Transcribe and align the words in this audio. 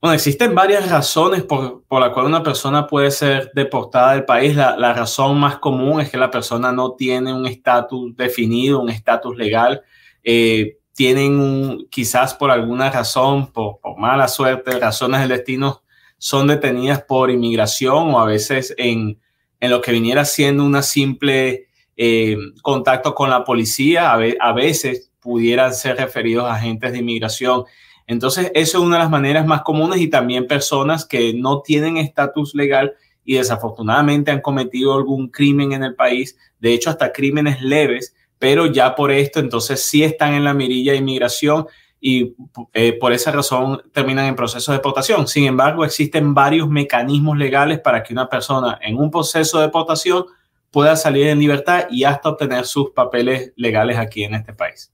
Bueno, 0.00 0.14
existen 0.14 0.54
varias 0.54 0.88
razones 0.88 1.42
por, 1.42 1.84
por 1.84 2.00
la 2.00 2.10
cual 2.10 2.24
una 2.24 2.42
persona 2.42 2.86
puede 2.86 3.10
ser 3.10 3.50
deportada 3.54 4.14
del 4.14 4.24
país. 4.24 4.56
La, 4.56 4.94
razón 4.94 5.38
más 5.38 5.58
común 5.58 6.00
es 6.00 6.08
que 6.08 6.16
la 6.16 6.30
persona 6.30 6.72
no 6.72 6.94
tiene 6.94 7.34
un 7.34 7.46
estatus 7.46 8.16
definido, 8.16 8.80
un 8.80 8.88
estatus 8.88 9.36
legal. 9.36 9.82
Eh, 10.24 10.78
tienen 10.94 11.38
un, 11.38 11.86
quizás 11.90 12.32
por 12.32 12.50
alguna 12.50 12.90
razón, 12.90 13.52
por, 13.52 13.78
por, 13.80 13.98
mala 13.98 14.26
suerte, 14.28 14.78
razones 14.78 15.20
del 15.20 15.28
destino, 15.28 15.82
son 16.16 16.46
detenidas 16.46 17.02
por 17.02 17.30
inmigración 17.30 18.14
o 18.14 18.20
a 18.20 18.24
veces 18.24 18.74
en, 18.78 19.20
en 19.60 19.70
lo 19.70 19.82
que 19.82 19.92
viniera 19.92 20.24
siendo 20.24 20.64
una 20.64 20.82
simple 20.82 21.68
eh, 21.98 22.38
contacto 22.62 23.14
con 23.14 23.28
la 23.28 23.44
policía, 23.44 24.12
a, 24.12 24.18
a 24.40 24.52
veces 24.54 25.12
pudieran 25.20 25.74
ser 25.74 25.98
referidos 25.98 26.46
a 26.46 26.54
agentes 26.54 26.92
de 26.92 26.98
inmigración 26.98 27.64
entonces, 28.10 28.50
eso 28.54 28.78
es 28.78 28.84
una 28.84 28.96
de 28.96 29.04
las 29.04 29.10
maneras 29.10 29.46
más 29.46 29.62
comunes 29.62 30.00
y 30.00 30.08
también 30.08 30.48
personas 30.48 31.04
que 31.06 31.32
no 31.32 31.62
tienen 31.62 31.96
estatus 31.96 32.56
legal 32.56 32.94
y 33.24 33.36
desafortunadamente 33.36 34.32
han 34.32 34.40
cometido 34.40 34.94
algún 34.94 35.28
crimen 35.28 35.70
en 35.70 35.84
el 35.84 35.94
país, 35.94 36.36
de 36.58 36.72
hecho 36.72 36.90
hasta 36.90 37.12
crímenes 37.12 37.62
leves, 37.62 38.16
pero 38.40 38.66
ya 38.66 38.96
por 38.96 39.12
esto 39.12 39.38
entonces 39.38 39.84
sí 39.84 40.02
están 40.02 40.34
en 40.34 40.42
la 40.42 40.54
mirilla 40.54 40.90
de 40.90 40.98
inmigración 40.98 41.68
y 42.00 42.34
eh, 42.72 42.94
por 42.94 43.12
esa 43.12 43.30
razón 43.30 43.80
terminan 43.92 44.26
en 44.26 44.34
proceso 44.34 44.72
de 44.72 44.78
deportación. 44.78 45.28
Sin 45.28 45.44
embargo, 45.44 45.84
existen 45.84 46.34
varios 46.34 46.68
mecanismos 46.68 47.38
legales 47.38 47.78
para 47.78 48.02
que 48.02 48.12
una 48.12 48.28
persona 48.28 48.76
en 48.82 48.96
un 48.96 49.12
proceso 49.12 49.58
de 49.58 49.66
deportación 49.66 50.24
pueda 50.72 50.96
salir 50.96 51.28
en 51.28 51.38
libertad 51.38 51.86
y 51.90 52.02
hasta 52.02 52.30
obtener 52.30 52.66
sus 52.66 52.90
papeles 52.90 53.52
legales 53.54 53.98
aquí 53.98 54.24
en 54.24 54.34
este 54.34 54.52
país. 54.52 54.88